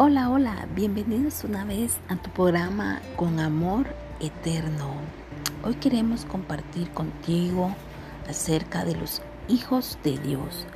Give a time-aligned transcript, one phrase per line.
[0.00, 3.84] Hola, hola, bienvenidos una vez a tu programa Con Amor
[4.20, 4.92] Eterno.
[5.64, 7.74] Hoy queremos compartir contigo
[8.28, 10.66] acerca de los hijos de Dios.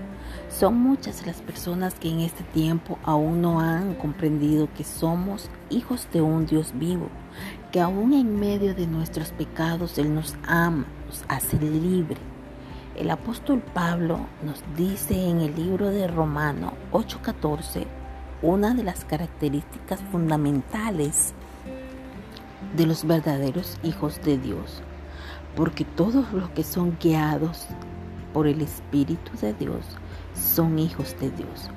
[0.48, 6.08] Son muchas las personas que en este tiempo aún no han comprendido que somos hijos
[6.12, 7.06] de un Dios vivo,
[7.70, 12.18] que aún en medio de nuestros pecados Él nos ama, nos hace libre.
[12.96, 18.01] El apóstol Pablo nos dice en el libro de Romano 8:14,
[18.42, 21.32] una de las características fundamentales
[22.76, 24.82] de los verdaderos hijos de Dios,
[25.54, 27.66] porque todos los que son guiados
[28.32, 29.86] por el Espíritu de Dios
[30.34, 31.70] son hijos de Dios.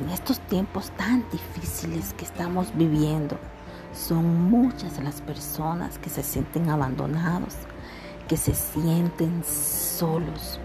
[0.00, 3.38] En estos tiempos tan difíciles que estamos viviendo,
[3.92, 7.54] son muchas las personas que se sienten abandonados,
[8.26, 10.58] que se sienten solos.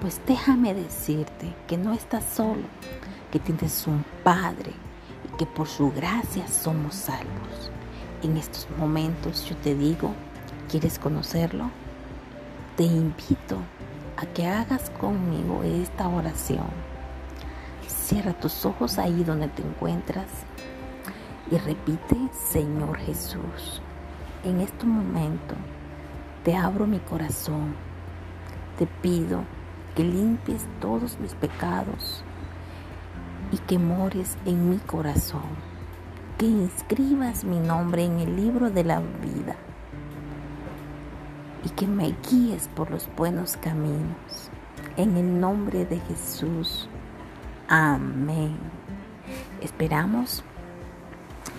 [0.00, 2.64] Pues déjame decirte que no estás solo,
[3.36, 4.72] que tienes un Padre
[5.26, 7.70] y que por su gracia somos salvos.
[8.22, 10.14] En estos momentos yo te digo,
[10.70, 11.70] ¿quieres conocerlo?
[12.78, 13.58] Te invito
[14.16, 16.68] a que hagas conmigo esta oración.
[17.86, 20.28] Cierra tus ojos ahí donde te encuentras
[21.50, 23.82] y repite, Señor Jesús,
[24.44, 25.56] en este momento
[26.42, 27.74] te abro mi corazón.
[28.78, 29.42] Te pido
[29.94, 32.24] que limpies todos mis pecados
[33.52, 35.42] y que mores en mi corazón,
[36.38, 39.56] que inscribas mi nombre en el libro de la vida
[41.64, 44.50] y que me guíes por los buenos caminos.
[44.96, 46.88] En el nombre de Jesús.
[47.68, 48.56] Amén.
[49.60, 50.44] Esperamos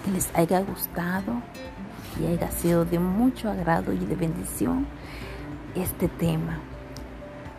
[0.05, 1.41] que les haya gustado
[2.19, 4.87] y haya sido de mucho agrado y de bendición
[5.75, 6.59] este tema.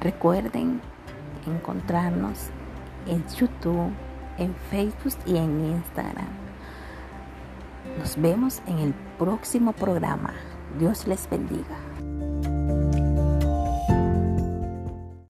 [0.01, 0.81] Recuerden
[1.47, 2.49] encontrarnos
[3.07, 3.93] en YouTube,
[4.39, 6.29] en Facebook y en Instagram.
[7.99, 10.35] Nos vemos en el próximo programa.
[10.79, 11.88] Dios les bendiga.